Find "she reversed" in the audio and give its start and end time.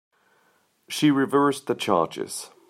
0.89-1.67